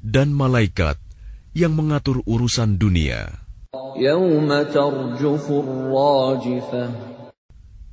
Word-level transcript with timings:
Dan 0.00 0.28
malaikat 0.32 0.96
yang 1.52 1.72
mengatur 1.76 2.22
urusan 2.24 2.80
dunia. 2.80 3.28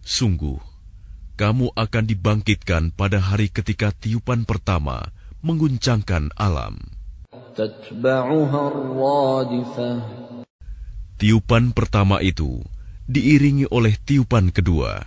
Sungguh, 0.03 0.72
kamu 1.33 1.73
akan 1.73 2.03
dibangkitkan 2.05 2.93
pada 2.93 3.17
hari 3.17 3.49
ketika 3.49 3.89
tiupan 3.89 4.45
pertama 4.45 5.09
mengguncangkan 5.41 6.29
alam. 6.37 6.77
Tiupan 11.19 11.63
pertama 11.73 12.17
itu 12.21 12.61
diiringi 13.09 13.67
oleh 13.69 13.93
tiupan 13.99 14.49
kedua. 14.53 15.03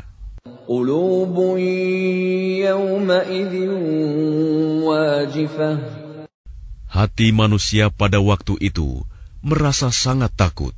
Hati 6.87 7.29
manusia 7.31 7.87
pada 7.91 8.19
waktu 8.19 8.55
itu 8.59 9.03
merasa 9.43 9.95
sangat 9.95 10.35
takut. 10.35 10.75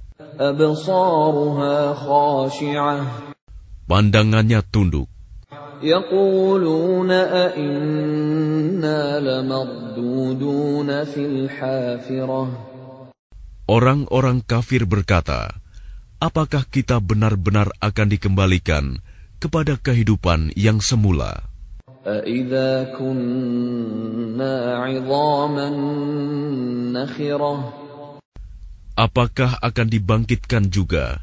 Pandangannya 3.88 4.60
tunduk. 4.68 5.17
Orang-orang 13.68 14.42
kafir 14.42 14.82
berkata, 14.90 15.54
apakah 16.18 16.66
kita 16.66 16.98
benar-benar 16.98 17.70
akan 17.78 18.06
dikembalikan 18.10 18.98
kepada 19.38 19.78
kehidupan 19.78 20.50
yang 20.58 20.82
semula? 20.82 21.46
Apakah 28.98 29.50
akan 29.62 29.86
dibangkitkan 29.86 30.74
juga 30.74 31.22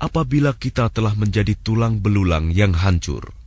apabila 0.00 0.56
kita 0.56 0.88
telah 0.88 1.12
menjadi 1.12 1.52
tulang 1.60 2.00
belulang 2.00 2.48
yang 2.48 2.72
hancur? 2.72 3.41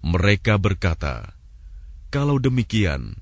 Mereka 0.00 0.54
berkata, 0.56 1.36
"Kalau 2.08 2.40
demikian, 2.40 3.20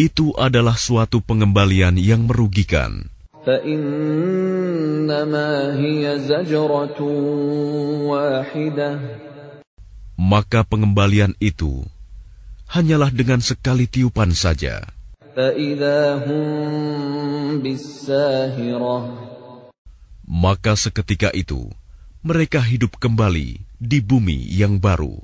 itu 0.00 0.32
adalah 0.40 0.80
suatu 0.80 1.20
pengembalian 1.20 2.00
yang 2.00 2.24
merugikan." 2.24 3.12
Maka 10.20 10.60
pengembalian 10.64 11.32
itu 11.40 11.72
hanyalah 12.68 13.10
dengan 13.12 13.40
sekali 13.40 13.88
tiupan 13.88 14.30
saja 14.36 14.84
maka 20.30 20.78
seketika 20.78 21.34
itu 21.34 21.66
mereka 22.22 22.62
hidup 22.62 23.02
kembali 23.02 23.66
di 23.82 23.98
bumi 23.98 24.46
yang 24.46 24.78
baru. 24.78 25.18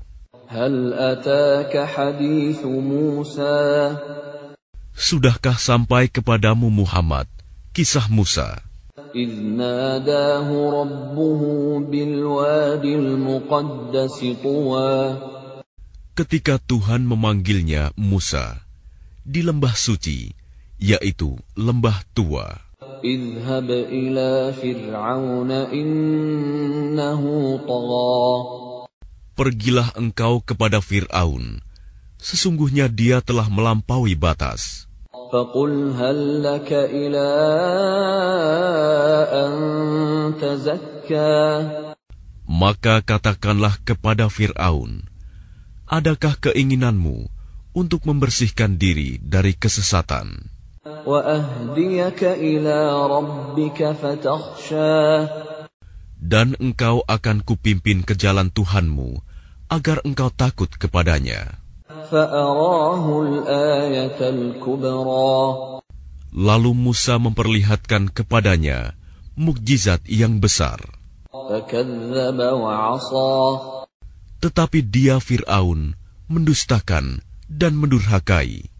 Sudahkah 4.96 5.58
sampai 5.62 6.10
kepadamu 6.10 6.66
Muhammad 6.74 7.30
kisah 7.70 8.10
Musa? 8.10 8.58
Ketika 16.16 16.54
Tuhan 16.58 17.02
memanggilnya 17.06 17.94
Musa 17.94 18.44
di 19.22 19.40
lembah 19.46 19.74
suci, 19.78 20.34
yaitu 20.82 21.38
lembah 21.54 22.02
tua. 22.10 22.65
اذهب 23.05 23.69
إلى 23.71 24.53
فرعون 24.53 25.51
إنه 25.51 27.21
طغى 27.65 28.21
Pergilah 29.31 29.89
engkau 29.97 30.43
kepada 30.45 30.83
Fir'aun. 30.83 31.65
Sesungguhnya 32.21 32.85
dia 32.85 33.25
telah 33.25 33.49
melampaui 33.49 34.13
batas. 34.13 34.85
فقل 35.31 35.95
هل 35.95 36.43
لك 36.43 36.69
إلى 36.75 37.27
أن 39.31 39.53
تزكى 40.37 41.39
Maka 42.51 42.99
katakanlah 43.01 43.79
kepada 43.81 44.27
Fir'aun, 44.27 45.07
Adakah 45.87 46.35
keinginanmu 46.37 47.31
untuk 47.71 48.03
membersihkan 48.05 48.75
diri 48.75 49.17
dari 49.23 49.55
kesesatan? 49.55 50.54
Dan 56.18 56.48
engkau 56.58 56.96
akan 57.06 57.36
kupimpin 57.46 58.02
ke 58.02 58.18
jalan 58.18 58.50
Tuhanmu, 58.50 59.22
agar 59.70 60.02
engkau 60.02 60.34
takut 60.34 60.66
kepadanya. 60.66 61.62
Lalu 66.34 66.70
Musa 66.74 67.14
memperlihatkan 67.22 68.10
kepadanya 68.10 68.98
mukjizat 69.38 70.02
yang 70.10 70.42
besar. 70.42 70.82
Tetapi 74.42 74.78
dia 74.82 75.16
Fir'aun 75.22 75.94
mendustakan 76.26 77.22
dan 77.46 77.72
mendurhakai. 77.78 78.75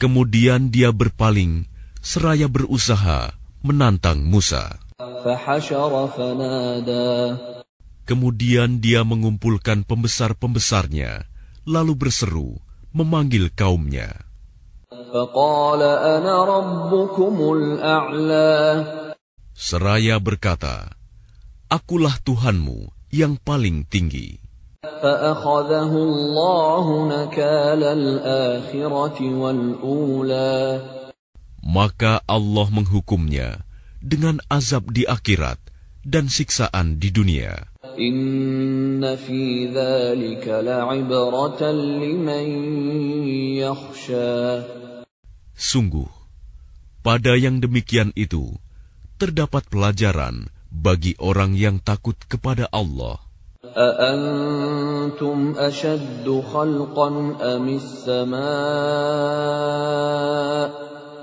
Kemudian 0.00 0.60
dia 0.72 0.90
berpaling 0.92 1.68
seraya 2.04 2.48
berusaha 2.48 3.32
menantang 3.64 4.20
Musa. 4.24 4.76
Kemudian 8.04 8.84
dia 8.84 9.00
mengumpulkan 9.00 9.88
pembesar-pembesarnya, 9.88 11.24
lalu 11.64 11.92
berseru, 11.96 12.60
memanggil 12.92 13.48
kaumnya. 13.56 14.12
Seraya 19.56 20.16
berkata, 20.20 20.76
Akulah 21.72 22.16
Tuhanmu 22.20 22.92
yang 23.08 23.40
paling 23.40 23.88
tinggi. 23.88 24.43
Maka 31.64 32.12
Allah 32.28 32.66
menghukumnya 32.68 33.64
dengan 34.04 34.36
azab 34.52 34.92
di 34.92 35.08
akhirat 35.08 35.56
dan 36.04 36.28
siksaan 36.28 37.00
di 37.00 37.08
dunia. 37.08 37.72
Sungguh, 45.54 46.10
pada 47.00 47.32
yang 47.40 47.56
demikian 47.64 48.12
itu 48.12 48.52
terdapat 49.16 49.64
pelajaran 49.72 50.52
bagi 50.68 51.16
orang 51.16 51.56
yang 51.56 51.80
takut 51.80 52.18
kepada 52.28 52.68
Allah. 52.68 53.23
أأنتم 53.73 55.53
أشد 55.57 56.43
خلقا 56.53 57.09
أم 57.37 57.65
السماء 57.69 58.39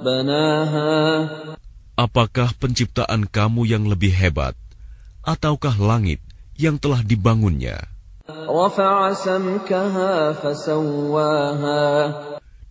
بناها 0.05 0.97
Apakah 1.97 2.53
penciptaan 2.61 3.25
kamu 3.25 3.65
yang 3.65 3.89
lebih 3.89 4.13
hebat, 4.13 4.53
ataukah 5.25 5.81
langit 5.81 6.21
yang 6.61 6.77
telah 6.77 7.01
dibangunnya? 7.01 7.89
رفع 8.29 9.13
سمكها 9.17 10.33
فسواها 10.37 11.85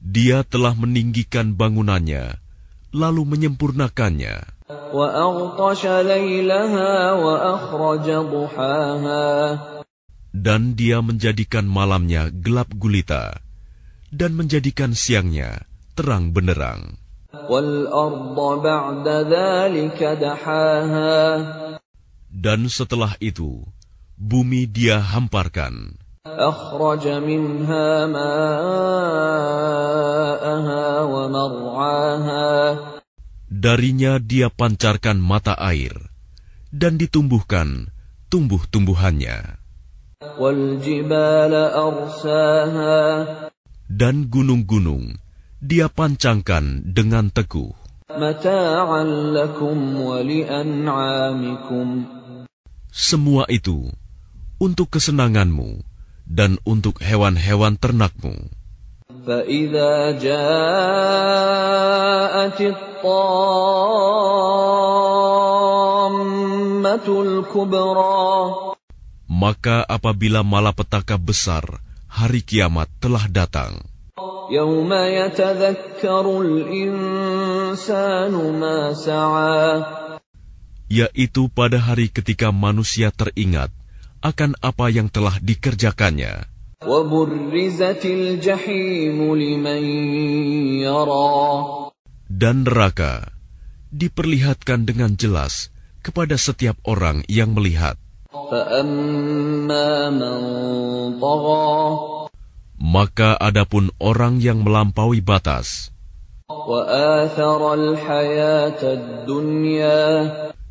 Dia 0.06 0.46
telah 0.46 0.78
meninggikan 0.78 1.58
bangunannya, 1.58 2.38
lalu 2.94 3.26
menyempurnakannya. 3.26 4.59
Dan 10.31 10.61
dia 10.79 10.99
menjadikan 11.03 11.67
malamnya 11.67 12.31
gelap 12.31 12.71
gulita, 12.75 13.39
dan 14.11 14.35
menjadikan 14.35 14.95
siangnya 14.95 15.67
terang 15.95 16.35
benderang. 16.35 16.99
Dan 22.31 22.61
setelah 22.67 23.13
itu, 23.23 23.63
bumi 24.19 24.67
dia 24.67 24.99
hamparkan. 24.99 25.95
minha 27.25 28.07
ma'aha 28.11 28.35
wa 31.07 31.25
mar'aha 31.31 32.40
Darinya 33.51 34.23
dia 34.23 34.47
pancarkan 34.47 35.19
mata 35.19 35.59
air, 35.59 35.91
dan 36.71 36.95
ditumbuhkan 36.95 37.91
tumbuh-tumbuhannya. 38.31 39.59
Dan 43.91 44.17
gunung-gunung 44.31 45.19
dia 45.59 45.91
pancangkan 45.91 46.95
dengan 46.95 47.27
teguh. 47.35 47.75
Semua 52.95 53.45
itu 53.51 53.79
untuk 54.63 54.87
kesenanganmu 54.95 55.71
dan 56.31 56.55
untuk 56.63 57.03
hewan-hewan 57.03 57.75
ternakmu. 57.75 58.60
فإذا 59.26 60.12
جاءت 60.22 60.60
الطامة 62.62 63.16
الكبرى 67.08 68.36
Maka 69.26 69.82
apabila 69.84 70.46
malapetaka 70.46 71.18
besar 71.20 71.66
hari 72.08 72.40
kiamat 72.46 72.88
telah 73.02 73.26
datang, 73.28 73.84
يوم 74.54 74.94
يتذكر 74.94 76.26
الإنسان 76.42 78.34
ما 78.56 78.94
سعى 78.94 79.84
yaitu 80.86 81.50
pada 81.50 81.82
hari 81.82 82.14
ketika 82.14 82.54
manusia 82.54 83.10
teringat 83.10 83.74
akan 84.22 84.54
apa 84.62 84.90
yang 84.94 85.10
telah 85.10 85.38
dikerjakannya, 85.42 86.46
dan 86.81 87.13
neraka 92.65 93.37
diperlihatkan 93.93 94.89
dengan 94.89 95.13
jelas 95.13 95.69
kepada 96.01 96.41
setiap 96.41 96.81
orang 96.89 97.21
yang 97.29 97.53
melihat. 97.53 98.01
Maka 102.81 103.31
adapun 103.37 103.93
orang 104.01 104.41
yang 104.41 104.65
melampaui 104.65 105.21
batas 105.21 105.93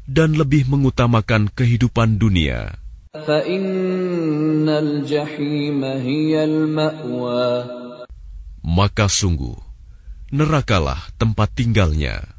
dan 0.09 0.29
lebih 0.33 0.65
mengutamakan 0.73 1.53
kehidupan 1.53 2.17
dunia. 2.17 2.78
maka 8.64 9.06
sungguh 9.06 9.58
nerakalah 10.32 11.00
tempat 11.20 11.48
tinggalnya. 11.54 12.34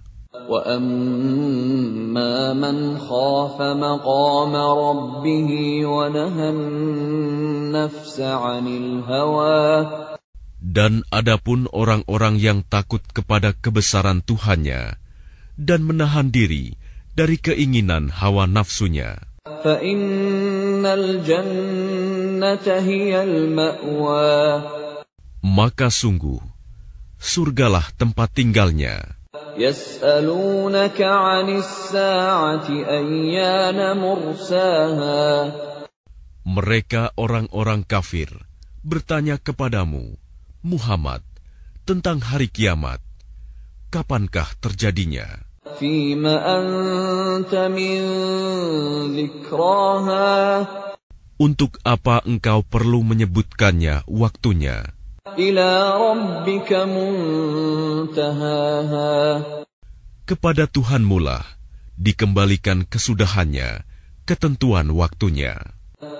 وأما 0.46 2.54
من 2.54 3.02
خاف 3.02 3.58
مقام 3.62 4.54
ربه 4.56 5.50
ونهى 5.86 6.50
النفس 6.50 8.20
عن 8.22 8.66
الهوى 8.68 9.70
Dan 10.66 11.06
adapun 11.14 11.70
orang-orang 11.74 12.42
yang 12.42 12.66
takut 12.66 13.02
kepada 13.14 13.54
kebesaran 13.54 14.26
Tuhannya 14.26 14.98
dan 15.56 15.86
menahan 15.86 16.34
diri 16.34 16.74
dari 17.14 17.38
keinginan 17.40 18.10
hawa 18.12 18.50
nafsunya, 18.50 19.22
فإن 19.46 19.62
الجنة 19.62 19.66
هي 19.66 19.68
المأوى 19.96 20.49
Maka 25.41 25.89
sungguh, 25.93 26.41
surgalah 27.21 27.87
tempat 27.97 28.29
tinggalnya. 28.33 28.97
Mereka 36.41 37.03
orang-orang 37.21 37.81
kafir 37.85 38.31
bertanya 38.81 39.37
kepadamu, 39.37 40.17
Muhammad, 40.65 41.21
tentang 41.85 42.25
hari 42.25 42.49
kiamat. 42.49 43.05
Kapankah 43.91 44.49
terjadinya? 44.63 45.50
فيم 45.80 46.26
أنت 46.26 47.56
من 47.56 48.00
ذكراها 49.18 50.66
Untuk 51.36 51.84
apa 51.84 52.24
engkau 52.24 52.64
perlu 52.64 53.04
menyebutkannya 53.04 54.08
waktunya? 54.08 54.88
إلى 55.36 55.70
ربك 56.00 56.72
منتهاها 58.16 58.64
Kepada 60.26 60.66
Tuhanmu 60.66 61.20
lah 61.22 61.44
dikembalikan 62.00 62.88
kesudahannya, 62.88 63.84
ketentuan 64.24 64.90
waktunya. 64.96 65.60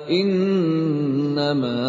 إنما 0.06 1.82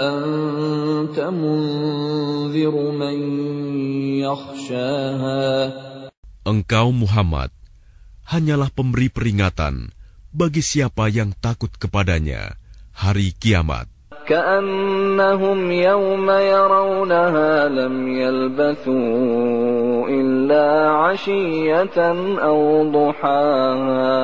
أنت 0.00 1.18
منذر 1.20 2.74
من 2.90 3.18
يخشاها 4.18 5.72
Engkau 6.46 6.90
Muhammad 6.90 7.54
hanyalah 8.26 8.66
pemberi 8.74 9.06
peringatan 9.06 9.94
bagi 10.34 10.58
siapa 10.58 11.06
yang 11.06 11.30
takut 11.38 11.70
kepadanya 11.78 12.58
hari 12.90 13.30
kiamat. 13.38 13.86
كأنهم 14.22 15.58
يوم 15.70 16.26
يرونها 16.30 17.68
لم 17.74 17.94
يلبثوا 18.08 20.06
إلا 20.06 20.66
عشية 20.94 21.98
أو 22.38 22.58
ضحاها 22.90 24.22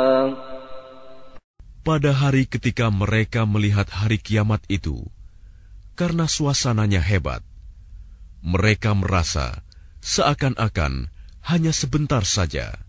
Pada 1.83 2.13
hari 2.15 2.47
ketika 2.47 2.95
mereka 2.95 3.43
melihat 3.43 3.91
hari 3.91 4.23
kiamat 4.23 4.63
itu, 4.71 5.03
karena 5.99 6.31
suasananya 6.31 7.03
hebat, 7.03 7.43
mereka 8.45 8.95
merasa 8.95 9.67
seakan-akan 9.99 11.11
hanya 11.44 11.76
sebentar 11.76 12.24
saja 12.24 12.84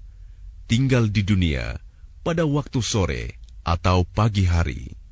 tinggal 0.71 1.13
di 1.13 1.27
dunia 1.27 1.83
pada 2.25 2.49
waktu 2.49 2.81
sore 2.81 3.25
atau 3.65 4.05
pagi 4.05 4.49
hari. 4.49 5.04